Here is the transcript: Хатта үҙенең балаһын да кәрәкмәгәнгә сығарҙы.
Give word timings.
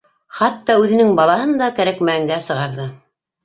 Хатта 0.37 0.77
үҙенең 0.83 1.11
балаһын 1.21 1.55
да 1.61 1.69
кәрәкмәгәнгә 1.77 2.43
сығарҙы. 2.51 2.91